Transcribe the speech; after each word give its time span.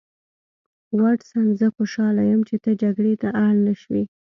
واټسن 0.99 1.45
زه 1.59 1.67
خوشحاله 1.75 2.21
یم 2.31 2.41
چې 2.49 2.55
ته 2.63 2.71
جګړې 2.81 3.13
ته 3.21 3.27
اړ 3.43 3.53
نشوې 3.67 4.03